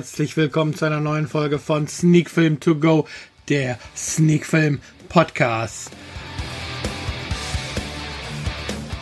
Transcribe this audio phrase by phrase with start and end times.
[0.00, 3.06] Herzlich willkommen zu einer neuen Folge von Sneak Film To Go,
[3.50, 4.80] der Sneak Film
[5.10, 5.90] Podcast.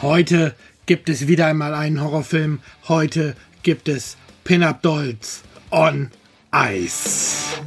[0.02, 0.56] Heute
[0.86, 2.58] gibt es wieder einmal einen Horrorfilm.
[2.88, 6.10] Heute gibt es Pin-Up Dolls on
[6.52, 7.60] Ice.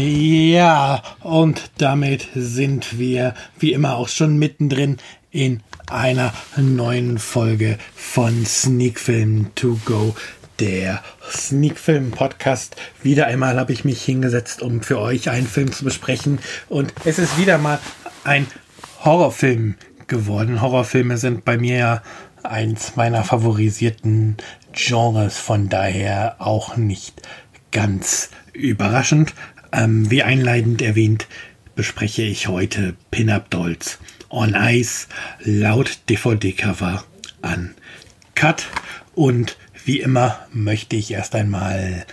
[0.00, 4.98] Ja, und damit sind wir wie immer auch schon mittendrin
[5.32, 10.14] in einer neuen Folge von Sneak Film To Go,
[10.60, 12.76] der Sneak Film Podcast.
[13.02, 17.18] Wieder einmal habe ich mich hingesetzt, um für euch einen Film zu besprechen und es
[17.18, 17.80] ist wieder mal
[18.22, 18.46] ein
[19.04, 19.74] Horrorfilm
[20.06, 20.62] geworden.
[20.62, 22.02] Horrorfilme sind bei mir ja
[22.44, 24.36] eins meiner favorisierten
[24.72, 27.20] Genres, von daher auch nicht
[27.72, 29.34] ganz überraschend.
[29.72, 31.26] Ähm, wie einleitend erwähnt,
[31.74, 33.98] bespreche ich heute Pin-Up Dolls
[34.30, 35.06] on Ice
[35.40, 37.04] laut DVD-Cover
[37.42, 37.74] an
[38.34, 38.66] Cut.
[39.14, 42.04] Und wie immer möchte ich erst einmal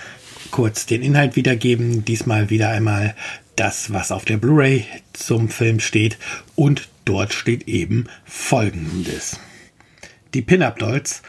[0.52, 2.06] kurz den Inhalt wiedergeben.
[2.06, 3.16] Diesmal wieder einmal
[3.56, 6.18] das, was auf der Blu-ray zum Film steht.
[6.56, 9.40] Und dort steht eben folgendes.
[10.34, 11.22] Die Pin-Up Dolls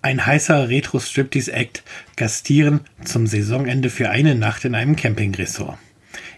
[0.00, 1.82] ein heißer Retro-Striptease-Act
[2.16, 5.78] gastieren zum Saisonende für eine Nacht in einem Campingresort.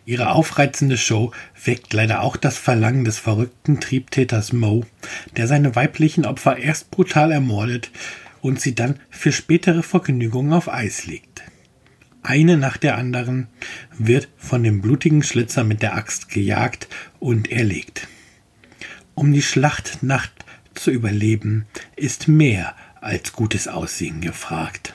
[0.06, 1.32] Ihre aufreizende Show
[1.64, 4.84] weckt leider auch das Verlangen des verrückten Triebtäters Mo,
[5.36, 7.90] der seine weiblichen Opfer erst brutal ermordet
[8.40, 11.42] und sie dann für spätere Vergnügungen auf Eis legt.
[12.22, 13.48] Eine nach der anderen
[13.96, 16.88] wird von dem blutigen Schlitzer mit der Axt gejagt
[17.18, 18.08] und erlegt.
[19.14, 20.32] Um die Schlachtnacht
[20.74, 21.66] zu überleben,
[21.96, 24.94] ist mehr als gutes Aussehen gefragt.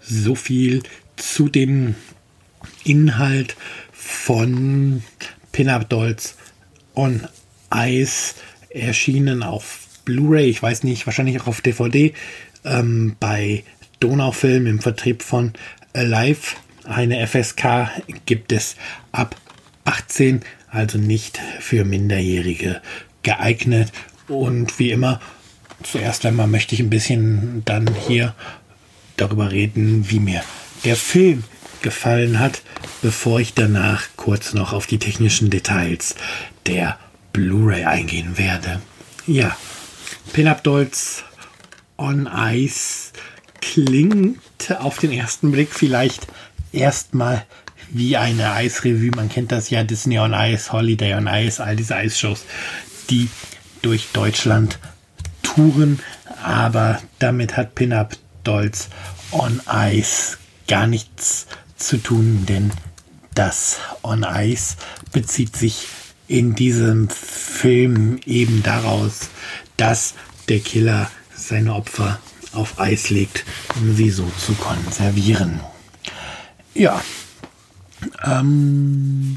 [0.00, 0.82] So viel
[1.16, 1.94] zu dem
[2.84, 3.56] Inhalt
[3.92, 5.02] von
[5.52, 6.36] Pin-Up Dolls
[6.94, 7.26] on
[7.74, 8.34] Ice
[8.70, 12.12] erschienen auf Blu-ray, ich weiß nicht, wahrscheinlich auch auf DVD,
[12.64, 13.64] ähm, bei
[14.00, 15.52] Donaufilm im Vertrieb von
[15.92, 16.56] Alive.
[16.84, 17.90] Eine FSK
[18.26, 18.76] gibt es
[19.12, 19.36] ab
[19.84, 22.82] 18, also nicht für Minderjährige
[23.22, 23.92] geeignet.
[24.26, 25.20] Und wie immer
[25.86, 28.34] zuerst einmal möchte ich ein bisschen dann hier
[29.16, 30.42] darüber reden, wie mir
[30.84, 31.44] der Film
[31.82, 32.62] gefallen hat,
[33.02, 36.14] bevor ich danach kurz noch auf die technischen Details
[36.66, 36.98] der
[37.32, 38.80] Blu-ray eingehen werde.
[39.26, 39.56] Ja,
[40.32, 41.24] Pin-Up Dolls
[41.98, 43.12] on Ice
[43.60, 44.38] klingt
[44.78, 46.26] auf den ersten Blick vielleicht
[46.72, 47.44] erstmal
[47.90, 49.10] wie eine Eisrevue.
[49.14, 52.44] Man kennt das ja, Disney on Ice, Holiday on Ice, all diese Eisshows,
[53.10, 53.28] die
[53.82, 54.78] durch Deutschland
[55.54, 56.00] touren,
[56.42, 58.88] aber damit hat Pin-Up Dolls
[59.30, 61.46] on Ice gar nichts
[61.76, 62.70] zu tun, denn
[63.34, 64.76] das on Ice
[65.12, 65.88] bezieht sich
[66.28, 69.30] in diesem Film eben daraus,
[69.76, 70.14] dass
[70.48, 72.18] der Killer seine Opfer
[72.52, 73.44] auf Eis legt,
[73.76, 75.60] um sie so zu konservieren.
[76.74, 77.02] Ja,
[78.24, 79.36] ähm,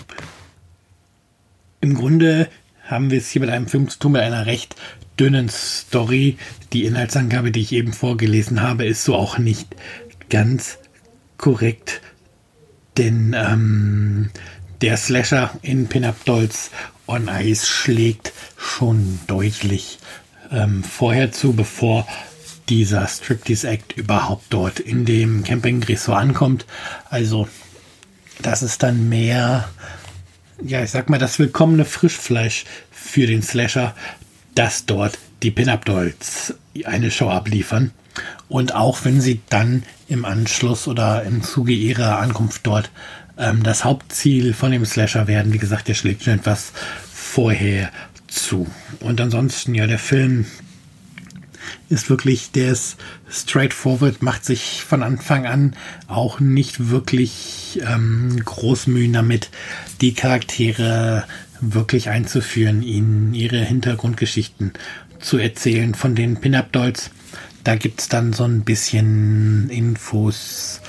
[1.81, 2.49] im Grunde
[2.83, 4.75] haben wir es hier mit einem Film zu tun, mit einer recht
[5.19, 6.37] dünnen Story.
[6.73, 9.67] Die Inhaltsangabe, die ich eben vorgelesen habe, ist so auch nicht
[10.29, 10.77] ganz
[11.37, 12.01] korrekt,
[12.97, 14.29] denn ähm,
[14.81, 16.71] der Slasher in Pin-Up Dolls
[17.07, 19.99] on Ice schlägt schon deutlich
[20.51, 22.07] ähm, vorher zu, bevor
[22.69, 26.65] dieser Striptease Act überhaupt dort in dem Camping Resort ankommt.
[27.09, 27.47] Also,
[28.41, 29.69] das ist dann mehr,
[30.63, 33.95] ja, ich sag mal, das willkommene Frischfleisch für den Slasher,
[34.55, 36.55] dass dort die Pin-Up Dolls
[36.85, 37.91] eine Show abliefern.
[38.47, 42.89] Und auch wenn sie dann im Anschluss oder im Zuge ihrer Ankunft dort
[43.37, 46.71] ähm, das Hauptziel von dem Slasher werden, wie gesagt, der schlägt schon etwas
[47.11, 47.91] vorher
[48.27, 48.67] zu.
[49.01, 50.45] Und ansonsten, ja, der Film
[51.89, 52.97] ist wirklich, der ist
[53.29, 55.75] straightforward, macht sich von Anfang an
[56.07, 59.49] auch nicht wirklich ähm, Großmühen damit,
[60.01, 61.25] die Charaktere
[61.61, 64.73] wirklich einzuführen, ihnen ihre Hintergrundgeschichten
[65.19, 67.11] zu erzählen von den Pin-Up-Dolls.
[67.63, 70.81] Da gibt es dann so ein bisschen Infos,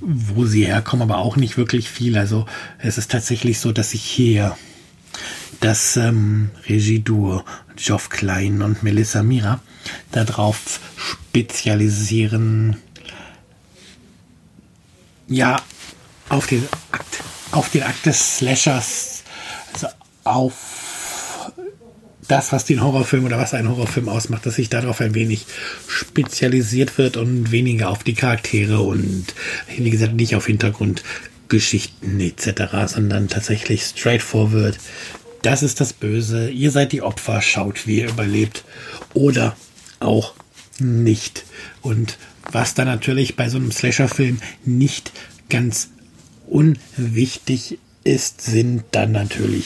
[0.00, 2.18] wo sie herkommen, aber auch nicht wirklich viel.
[2.18, 2.46] Also
[2.78, 4.56] es ist tatsächlich so, dass ich hier
[5.60, 7.44] das ähm, Regieduo
[7.78, 9.60] Geoff Klein und Melissa Mira
[10.12, 12.76] darauf spezialisieren,
[15.28, 15.56] ja,
[16.28, 17.22] auf den Akt,
[17.52, 19.22] auf den Akt des Slashers,
[19.72, 19.88] also
[20.24, 21.52] auf
[22.26, 25.46] das, was den Horrorfilm oder was einen Horrorfilm ausmacht, dass sich darauf ein wenig
[25.86, 29.34] spezialisiert wird und weniger auf die Charaktere und
[29.76, 34.78] wie gesagt nicht auf Hintergrundgeschichten etc., sondern tatsächlich straightforward
[35.42, 38.64] das ist das Böse, ihr seid die Opfer, schaut, wie ihr überlebt
[39.14, 39.56] oder
[40.00, 40.34] auch
[40.78, 41.44] nicht.
[41.82, 42.18] Und
[42.50, 45.12] was da natürlich bei so einem Slasher-Film nicht
[45.48, 45.90] ganz
[46.46, 49.64] unwichtig ist, sind dann natürlich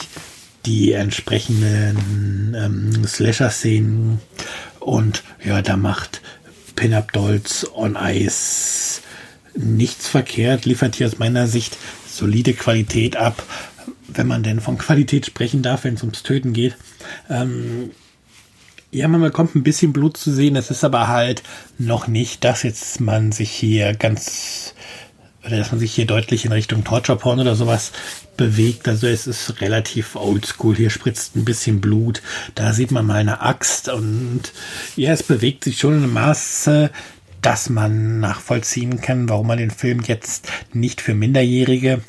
[0.65, 4.19] die entsprechenden ähm, Slasher-Szenen.
[4.79, 6.21] Und ja, da macht
[6.75, 9.01] Pin-Up Dolls on Ice
[9.55, 11.77] nichts verkehrt, liefert hier aus meiner Sicht
[12.09, 13.43] solide Qualität ab,
[14.17, 16.75] wenn man denn von Qualität sprechen darf, wenn es ums Töten geht.
[17.29, 17.91] Ähm,
[18.91, 21.41] ja, man bekommt ein bisschen Blut zu sehen, es ist aber halt
[21.79, 24.75] noch nicht, dass jetzt man sich hier ganz,
[25.43, 27.91] oder dass man sich hier deutlich in Richtung Torture Porn oder sowas
[28.37, 28.87] bewegt.
[28.87, 30.75] Also es ist relativ oldschool.
[30.75, 32.21] Hier spritzt ein bisschen Blut.
[32.55, 34.41] Da sieht man mal eine Axt und
[34.95, 36.91] ja, es bewegt sich schon in einem Maße,
[37.41, 42.01] dass man nachvollziehen kann, warum man den Film jetzt nicht für Minderjährige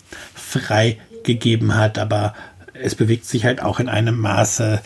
[1.24, 2.34] freigegeben hat, aber
[2.74, 4.80] es bewegt sich halt auch in einem Maße,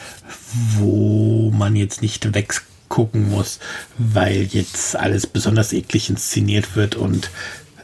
[0.76, 3.58] wo man jetzt nicht weggucken muss,
[3.96, 7.30] weil jetzt alles besonders eklig inszeniert wird und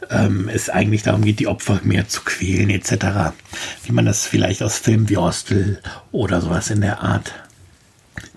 [0.09, 3.33] ähm, es eigentlich darum geht, die Opfer mehr zu quälen etc.
[3.83, 5.81] Wie man das vielleicht aus Filmen wie Hostel
[6.11, 7.33] oder sowas in der Art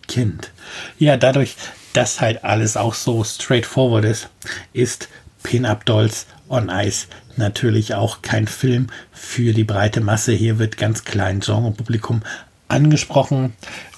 [0.07, 0.51] kennt.
[0.99, 1.57] Ja, dadurch,
[1.93, 4.31] dass halt alles auch so straightforward ist,
[4.73, 5.09] ist
[5.43, 7.07] Pin-Up Dolls on Ice
[7.39, 10.33] natürlich auch kein Film für die breite Masse.
[10.33, 12.23] Hier wird ganz klein Genrepublikum
[12.69, 13.55] angesprochen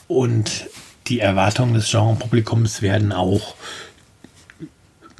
[0.09, 0.69] und
[1.09, 3.55] die Erwartungen des Genrepublikums werden auch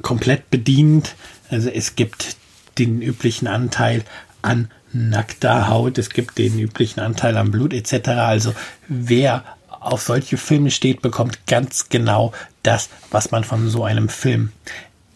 [0.01, 1.15] komplett bedient.
[1.49, 2.37] Also es gibt
[2.77, 4.03] den üblichen Anteil
[4.41, 8.09] an nackter Haut, es gibt den üblichen Anteil an Blut etc.
[8.09, 8.53] Also
[8.87, 12.33] wer auf solche Filme steht, bekommt ganz genau
[12.63, 14.51] das, was man von so einem Film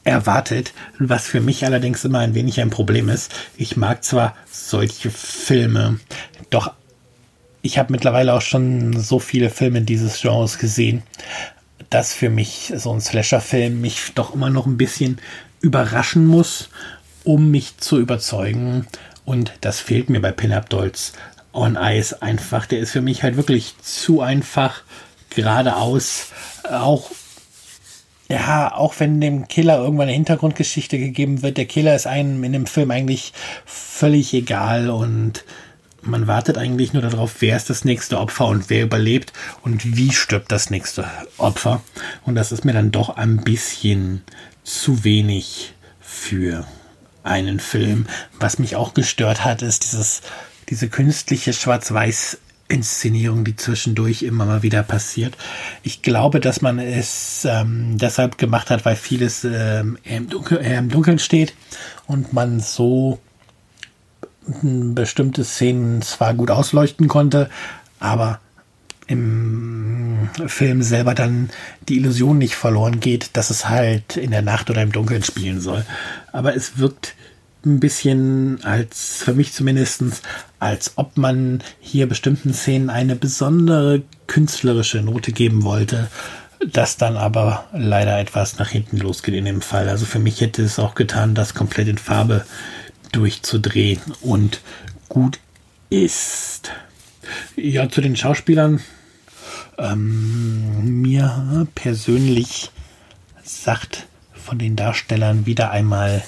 [0.06, 3.34] erwartet, was für mich allerdings immer ein wenig ein Problem ist.
[3.58, 6.00] Ich mag zwar solche Filme,
[6.50, 6.72] doch
[7.62, 11.04] ich habe mittlerweile auch schon so viele Filme dieses Genres gesehen,
[11.90, 15.20] dass für mich so ein Slasher-Film mich doch immer noch ein bisschen
[15.62, 16.70] überraschen muss
[17.26, 18.88] um mich zu überzeugen.
[19.26, 21.14] Und das fehlt mir bei Pin-Up Dolls
[21.52, 22.66] on Ice einfach.
[22.68, 24.84] Der ist für mich halt wirklich zu einfach
[25.32, 26.28] geradeaus.
[26.70, 27.12] Auch,
[28.28, 32.54] ja, auch wenn dem Killer irgendwann eine Hintergrundgeschichte gegeben wird, der Killer ist einem in
[32.54, 33.34] dem Film eigentlich
[33.66, 35.44] völlig egal und
[36.02, 39.34] man wartet eigentlich nur darauf, wer ist das nächste Opfer und wer überlebt
[39.64, 41.06] und wie stirbt das nächste
[41.38, 41.82] Opfer.
[42.24, 44.24] Und das ist mir dann doch ein bisschen
[44.64, 46.66] zu wenig für
[47.24, 48.06] einen Film.
[48.40, 50.22] Was mich auch gestört hat, ist dieses,
[50.70, 55.38] diese künstliche Schwarz-Weiß Inszenierung, die zwischendurch immer mal wieder passiert.
[55.84, 60.78] Ich glaube, dass man es ähm, deshalb gemacht hat, weil vieles ähm, im, Dunkel, äh,
[60.78, 61.54] im Dunkeln steht
[62.08, 63.20] und man so
[64.62, 67.50] bestimmte Szenen zwar gut ausleuchten konnte,
[68.00, 68.40] aber
[69.08, 71.50] im Film selber dann
[71.88, 75.62] die Illusion nicht verloren geht, dass es halt in der Nacht oder im Dunkeln spielen
[75.62, 75.86] soll.
[76.32, 77.16] Aber es wirkt
[77.66, 80.22] ein bisschen als, für mich zumindestens
[80.66, 86.10] als ob man hier bestimmten Szenen eine besondere künstlerische Note geben wollte,
[86.66, 89.88] das dann aber leider etwas nach hinten losgeht in dem Fall.
[89.88, 92.46] Also für mich hätte es auch getan, das komplett in Farbe
[93.12, 94.62] durchzudrehen und
[95.08, 95.40] gut
[95.92, 96.72] ist.
[97.56, 98.82] Ja, zu den Schauspielern.
[99.78, 102.72] Ähm, mir persönlich
[103.44, 106.24] sagt von den Darstellern wieder einmal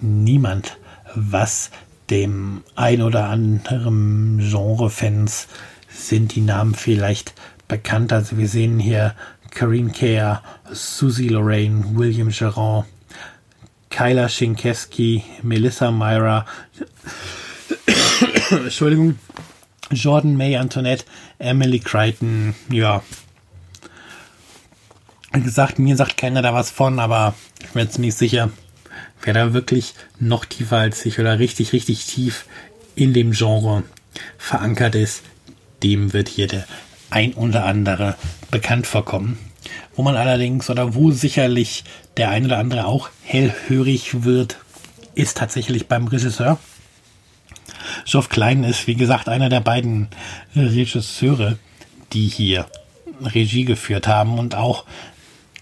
[0.00, 0.76] niemand,
[1.16, 1.70] was
[2.10, 5.48] dem ein oder anderen Genre-Fans
[5.88, 7.34] sind die Namen vielleicht
[7.68, 8.12] bekannt.
[8.12, 9.14] Also wir sehen hier
[9.50, 12.86] Karine Kea, Susie Lorraine, William Gerard,
[13.90, 16.46] Kyla Schinkowski, Melissa Myra,
[18.50, 19.18] Entschuldigung,
[19.90, 21.04] Jordan May Antoinette,
[21.38, 23.02] Emily Crichton, ja.
[25.32, 28.50] Wie gesagt, mir sagt keiner da was von, aber ich bin jetzt nicht sicher,
[29.22, 32.46] wer da wirklich noch tiefer als ich oder richtig, richtig tief
[32.94, 33.84] in dem Genre
[34.38, 35.22] verankert ist,
[35.82, 36.66] dem wird hier der
[37.10, 38.16] ein oder andere
[38.50, 39.38] bekannt vorkommen.
[39.94, 41.84] Wo man allerdings oder wo sicherlich
[42.16, 44.58] der ein oder andere auch hellhörig wird,
[45.14, 46.58] ist tatsächlich beim Regisseur.
[48.06, 50.08] Geoff Klein ist, wie gesagt, einer der beiden
[50.56, 51.58] Regisseure,
[52.12, 52.66] die hier
[53.20, 54.38] Regie geführt haben.
[54.38, 54.84] Und auch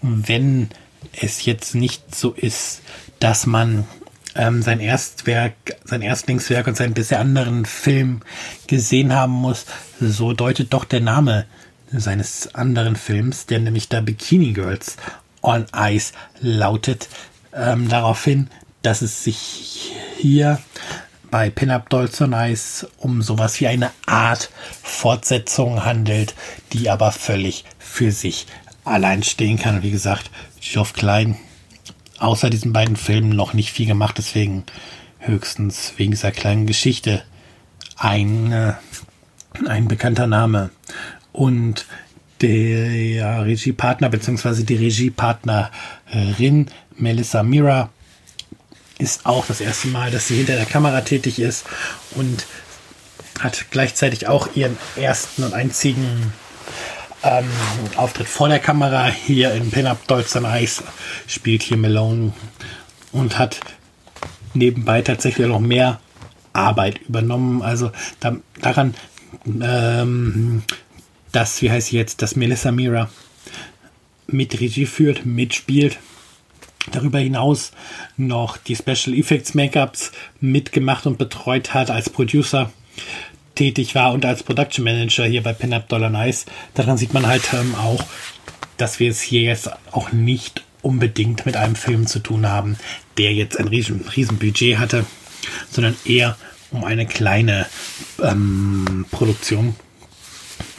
[0.01, 0.69] wenn
[1.13, 2.81] es jetzt nicht so ist,
[3.21, 3.87] dass man
[4.35, 5.53] ähm, sein Erstwerk,
[5.85, 8.21] sein Erstlingswerk und seinen bisher anderen Film
[8.67, 9.65] gesehen haben muss,
[9.99, 11.45] so deutet doch der Name
[11.91, 14.97] seines anderen Films, der nämlich da Bikini Girls
[15.41, 17.09] on Ice lautet,
[17.53, 18.49] ähm, darauf hin,
[18.81, 20.59] dass es sich hier
[21.29, 24.49] bei Pin-Up Dolls on Ice um sowas wie eine Art
[24.81, 26.33] Fortsetzung handelt,
[26.73, 28.47] die aber völlig für sich
[28.83, 29.83] allein stehen kann.
[29.83, 31.37] Wie gesagt, Geoff Klein
[32.21, 34.63] außer diesen beiden Filmen noch nicht viel gemacht, deswegen
[35.19, 37.23] höchstens wegen dieser kleinen Geschichte
[37.97, 38.73] ein, äh,
[39.67, 40.69] ein bekannter Name.
[41.31, 41.85] Und
[42.41, 44.63] der Regiepartner bzw.
[44.63, 47.89] die Regiepartnerin Melissa Mira
[48.97, 51.65] ist auch das erste Mal, dass sie hinter der Kamera tätig ist
[52.11, 52.45] und
[53.39, 56.33] hat gleichzeitig auch ihren ersten und einzigen
[57.23, 57.49] ähm,
[57.95, 60.83] Auftritt vor der Kamera hier in Pin-Up Dolls on Ice,
[61.27, 62.33] spielt hier Malone
[63.11, 63.59] und hat
[64.53, 65.99] nebenbei tatsächlich noch mehr
[66.53, 67.61] Arbeit übernommen.
[67.61, 68.95] Also da, daran,
[69.61, 70.63] ähm,
[71.31, 73.09] dass, wie heißt sie jetzt, dass Melissa Mira
[74.27, 75.99] mit Regie führt, mitspielt.
[76.91, 77.71] Darüber hinaus
[78.17, 82.71] noch die Special Effects Make-ups mitgemacht und betreut hat als Producer
[83.61, 86.47] tätig war und als Production Manager hier bei Pinup Dollar Nice.
[86.73, 88.03] Daran sieht man halt ähm, auch,
[88.77, 92.75] dass wir es hier jetzt auch nicht unbedingt mit einem Film zu tun haben,
[93.19, 95.05] der jetzt ein riesen, riesen Budget hatte,
[95.69, 96.37] sondern eher
[96.71, 97.67] um eine kleine
[98.23, 99.75] ähm, Produktion.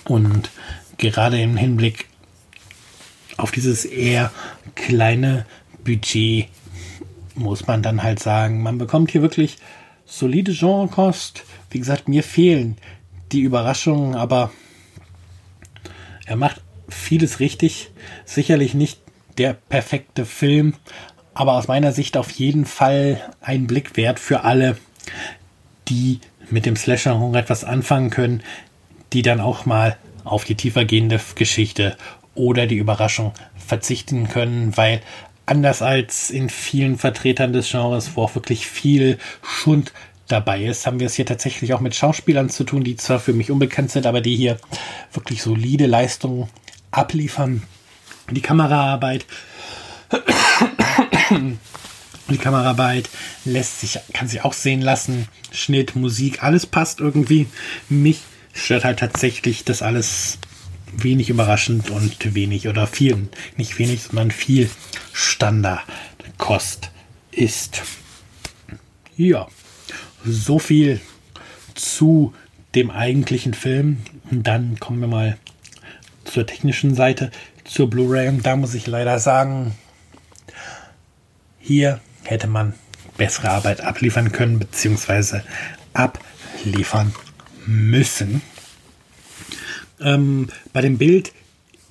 [0.02, 0.50] Und
[0.98, 2.08] gerade im Hinblick
[3.36, 4.32] auf dieses eher
[4.74, 5.46] kleine
[5.84, 6.48] Budget
[7.36, 9.58] muss man dann halt sagen, man bekommt hier wirklich
[10.04, 11.44] solide Genrekost.
[11.72, 12.76] Wie gesagt, mir fehlen
[13.32, 14.50] die Überraschungen, aber
[16.26, 17.90] er macht vieles richtig.
[18.26, 19.00] Sicherlich nicht
[19.38, 20.74] der perfekte Film,
[21.32, 24.76] aber aus meiner Sicht auf jeden Fall ein Blick wert für alle,
[25.88, 28.42] die mit dem Slasher etwas anfangen können,
[29.14, 31.96] die dann auch mal auf die tiefergehende Geschichte
[32.34, 35.00] oder die Überraschung verzichten können, weil
[35.46, 39.92] anders als in vielen Vertretern des Genres, wo auch wirklich viel Schund
[40.32, 43.32] dabei ist, haben wir es hier tatsächlich auch mit Schauspielern zu tun, die zwar für
[43.32, 44.58] mich unbekannt sind, aber die hier
[45.12, 46.48] wirklich solide Leistungen
[46.90, 47.62] abliefern.
[48.30, 49.26] Die Kameraarbeit
[52.28, 53.08] die Kameraarbeit
[53.44, 55.28] lässt sich, kann sich auch sehen lassen.
[55.50, 57.46] Schnitt, Musik, alles passt irgendwie.
[57.88, 58.20] Mich
[58.54, 60.38] stört halt tatsächlich, dass alles
[60.92, 64.68] wenig überraschend und wenig oder viel, nicht wenig, sondern viel
[65.12, 66.90] Standardkost
[67.30, 67.82] ist.
[69.16, 69.48] Ja,
[70.24, 71.00] so viel
[71.74, 72.32] zu
[72.74, 73.98] dem eigentlichen Film.
[74.30, 75.38] Und dann kommen wir mal
[76.24, 77.30] zur technischen Seite,
[77.64, 78.38] zur Blu-ray.
[78.42, 79.74] Da muss ich leider sagen,
[81.58, 82.74] hier hätte man
[83.16, 85.44] bessere Arbeit abliefern können, beziehungsweise
[85.92, 87.14] abliefern
[87.66, 88.42] müssen.
[90.00, 91.32] Ähm, bei dem Bild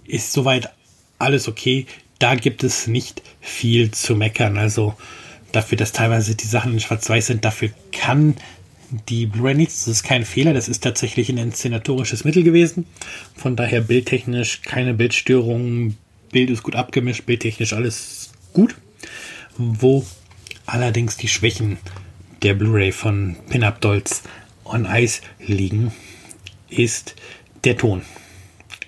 [0.06, 0.72] ist soweit
[1.20, 1.86] alles okay.
[2.20, 4.58] Da gibt es nicht viel zu meckern.
[4.58, 4.96] Also
[5.52, 8.36] dafür, dass teilweise die Sachen in Schwarz-Weiß sind, dafür kann
[9.10, 9.86] die Blu-ray nichts.
[9.86, 10.54] Das ist kein Fehler.
[10.54, 12.86] Das ist tatsächlich ein inszenatorisches Mittel gewesen.
[13.36, 15.98] Von daher bildtechnisch keine Bildstörungen.
[16.32, 18.76] Bild ist gut abgemischt, bildtechnisch alles gut.
[19.58, 20.06] Wo
[20.66, 21.78] allerdings die Schwächen
[22.42, 24.24] der Blu-ray von Pin-Up Dolls
[24.66, 25.92] on Ice liegen,
[26.70, 27.16] ist
[27.64, 28.02] der Ton.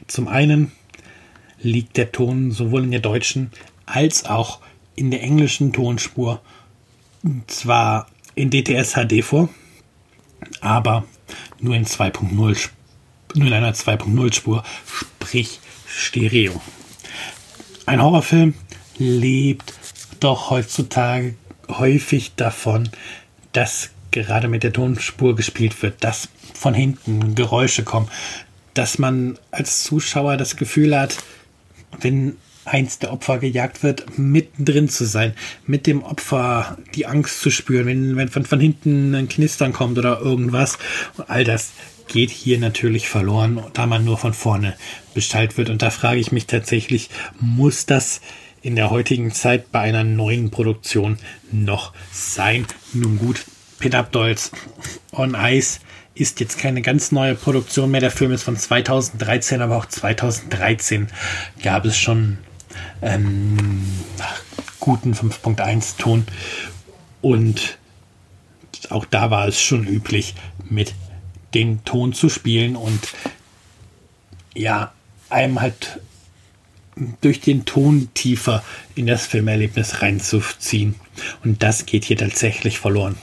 [0.08, 0.72] Zum einen
[1.62, 3.52] liegt der Ton sowohl in der deutschen
[3.86, 4.60] als auch
[4.96, 6.42] in der englischen Tonspur
[7.48, 9.50] zwar in DTS HD vor,
[10.62, 11.06] aber
[11.60, 12.70] nur in 2.0
[13.36, 16.62] nur in einer 2.0 Spur, sprich Stereo.
[17.86, 18.54] Ein Horrorfilm
[18.98, 19.74] lebt
[20.20, 21.36] doch heutzutage
[21.68, 22.90] häufig davon,
[23.52, 28.08] dass gerade mit der Tonspur gespielt wird, dass von hinten Geräusche kommen,
[28.74, 31.18] dass man als Zuschauer das Gefühl hat,
[32.00, 35.34] wenn eins der Opfer gejagt wird, mittendrin zu sein,
[35.66, 39.98] mit dem Opfer die Angst zu spüren, wenn, wenn von, von hinten ein Knistern kommt
[39.98, 40.78] oder irgendwas.
[41.28, 41.72] all das
[42.08, 44.76] geht hier natürlich verloren, da man nur von vorne
[45.14, 45.70] beschallt wird.
[45.70, 48.22] Und da frage ich mich tatsächlich, muss das
[48.62, 51.18] in der heutigen Zeit bei einer neuen Produktion
[51.52, 52.66] noch sein?
[52.94, 53.46] Nun gut,
[53.80, 54.52] Pin-Up Dolls
[55.12, 55.80] on Ice
[56.16, 58.02] ist jetzt keine ganz neue Produktion mehr.
[58.02, 61.08] Der Film ist von 2013, aber auch 2013
[61.64, 62.38] gab es schon
[63.04, 63.86] ähm,
[64.80, 66.26] guten 5.1 Ton.
[67.22, 67.78] Und
[68.90, 70.36] auch da war es schon üblich,
[70.70, 70.94] mit
[71.54, 73.00] den Ton zu spielen und
[74.56, 74.92] ja,
[75.30, 76.00] einem halt
[77.22, 78.64] durch den Ton tiefer
[78.96, 80.96] in das Filmerlebnis reinzuziehen.
[81.44, 83.18] Und das geht hier tatsächlich verloren.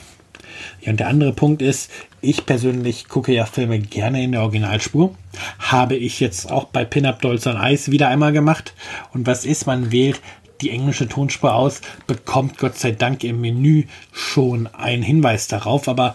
[0.83, 5.15] Ja, und der andere Punkt ist, ich persönlich gucke ja Filme gerne in der Originalspur.
[5.59, 8.75] Habe ich jetzt auch bei Pin-Up Dolls on Ice wieder einmal gemacht.
[9.13, 10.21] Und was ist, man wählt
[10.61, 16.15] die englische Tonspur aus, bekommt Gott sei Dank im Menü schon einen Hinweis darauf, aber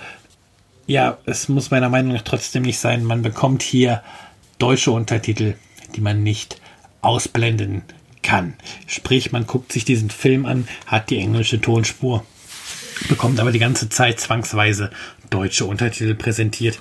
[0.87, 3.03] ja, es muss meiner Meinung nach trotzdem nicht sein.
[3.03, 4.03] Man bekommt hier
[4.59, 5.55] deutsche Untertitel,
[5.95, 6.61] die man nicht
[7.01, 7.81] ausblenden
[8.21, 8.53] kann.
[8.85, 12.23] Sprich, man guckt sich diesen Film an, hat die englische Tonspur,
[13.09, 14.91] bekommt aber die ganze Zeit zwangsweise
[15.29, 16.79] deutsche Untertitel präsentiert.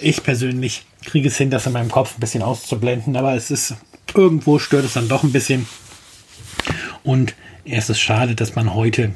[0.00, 3.74] Ich persönlich kriege es hin, das in meinem Kopf ein bisschen auszublenden, aber es ist
[4.14, 5.66] irgendwo stört es dann doch ein bisschen.
[7.02, 9.12] Und es ist schade, dass man heute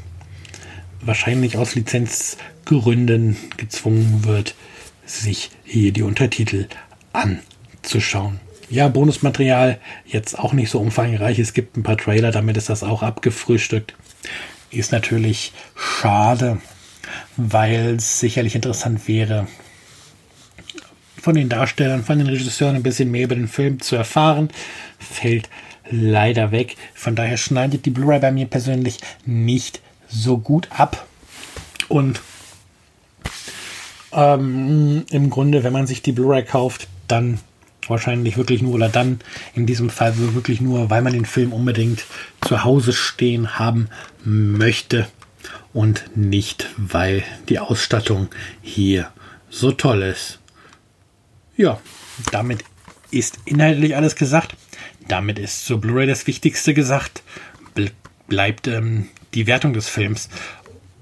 [1.00, 4.54] wahrscheinlich aus Lizenzgründen gezwungen wird,
[5.04, 6.68] sich hier die Untertitel
[7.12, 8.40] anzuschauen.
[8.70, 11.38] Ja, Bonusmaterial jetzt auch nicht so umfangreich.
[11.38, 13.94] Es gibt ein paar Trailer, damit ist das auch abgefrühstückt.
[14.72, 16.58] Ist natürlich schade,
[17.36, 19.46] weil es sicherlich interessant wäre,
[21.20, 24.48] von den Darstellern, von den Regisseuren ein bisschen mehr über den Film zu erfahren.
[24.98, 25.48] Fällt
[25.88, 26.76] leider weg.
[26.94, 31.06] Von daher schneidet die Blu-ray bei mir persönlich nicht so gut ab.
[31.88, 32.20] Und
[34.12, 37.38] ähm, im Grunde, wenn man sich die Blu-ray kauft, dann
[37.88, 39.20] wahrscheinlich wirklich nur oder dann
[39.54, 42.04] in diesem Fall wirklich nur, weil man den Film unbedingt
[42.40, 43.88] zu Hause stehen haben
[44.24, 45.08] möchte
[45.72, 48.28] und nicht, weil die Ausstattung
[48.62, 49.10] hier
[49.50, 50.38] so toll ist.
[51.56, 51.80] Ja,
[52.30, 52.64] damit
[53.10, 54.56] ist inhaltlich alles gesagt.
[55.08, 57.22] Damit ist zur Blu-ray das Wichtigste gesagt.
[58.28, 60.28] bleibt ähm, die Wertung des Films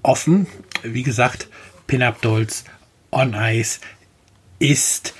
[0.03, 0.47] offen.
[0.83, 1.49] Wie gesagt,
[1.87, 2.65] Pin-Up Dolls
[3.13, 3.81] on Ice
[4.59, 5.15] ist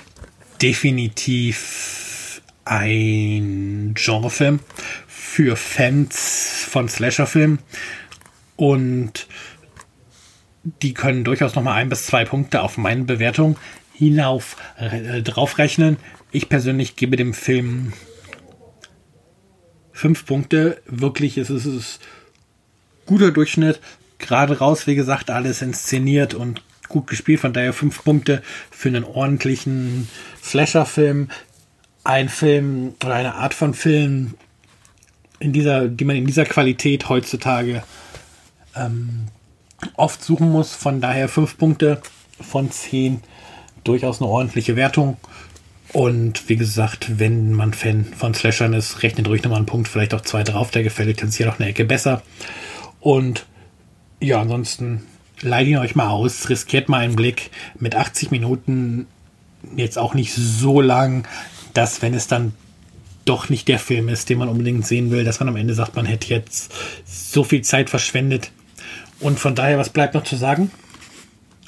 [0.61, 4.59] definitiv ein Genrefilm
[5.07, 7.59] für Fans von Slasher-Filmen
[8.55, 9.27] und
[10.81, 13.57] die können durchaus noch mal ein bis zwei Punkte auf meine Bewertung
[13.93, 15.97] hinauf äh, draufrechnen.
[16.31, 17.93] Ich persönlich gebe dem Film
[19.91, 20.81] fünf Punkte.
[20.85, 21.99] Wirklich, ist, es ist
[23.05, 23.79] guter Durchschnitt.
[24.19, 27.39] Gerade raus, wie gesagt, alles inszeniert und gut gespielt.
[27.39, 30.07] Von daher fünf Punkte für einen ordentlichen
[30.43, 31.29] Slasher-Film.
[32.03, 34.33] Ein Film oder eine Art von Film,
[35.39, 37.83] in dieser, die man in dieser Qualität heutzutage
[38.75, 39.27] ähm,
[39.95, 40.73] oft suchen muss.
[40.73, 42.01] Von daher fünf Punkte
[42.39, 43.21] von zehn.
[43.83, 45.17] Durchaus eine ordentliche Wertung.
[45.93, 50.13] Und wie gesagt, wenn man Fan von Slashern ist, rechnet ruhig nochmal einen Punkt, vielleicht
[50.13, 50.71] auch zwei drauf.
[50.71, 52.21] Der gefällt uns hier noch eine Ecke besser.
[52.99, 53.45] Und
[54.19, 55.03] ja, ansonsten
[55.41, 57.51] leiht ihn euch mal aus, riskiert mal einen Blick.
[57.79, 59.07] Mit 80 Minuten
[59.75, 61.27] jetzt auch nicht so lang,
[61.73, 62.53] dass wenn es dann
[63.25, 65.95] doch nicht der Film ist, den man unbedingt sehen will, dass man am Ende sagt,
[65.95, 66.73] man hätte jetzt
[67.05, 68.51] so viel Zeit verschwendet.
[69.19, 70.71] Und von daher, was bleibt noch zu sagen?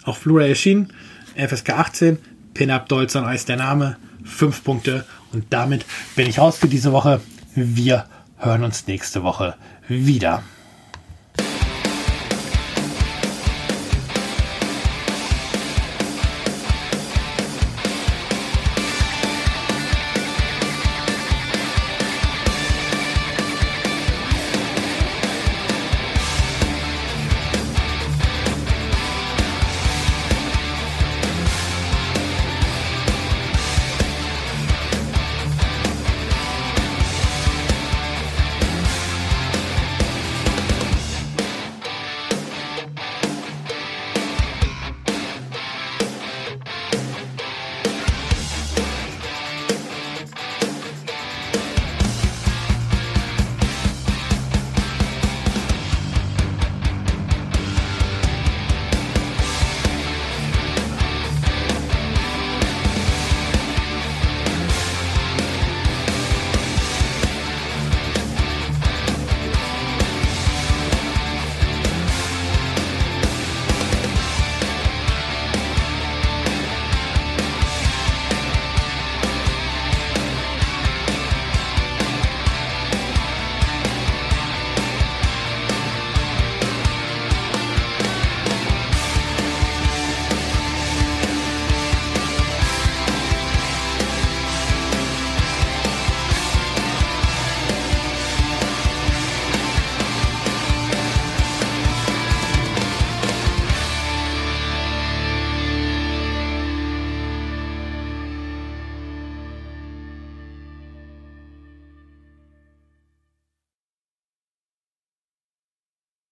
[0.03, 0.91] Auch Blu-ray erschienen,
[1.36, 2.17] FSK 18,
[2.53, 5.05] Pin-Up Dolls on Ice der Name, 5 Punkte.
[5.31, 7.21] Und damit bin ich raus für diese Woche.
[7.55, 8.05] Wir
[8.38, 9.55] hören uns nächste Woche
[9.88, 10.43] wieder.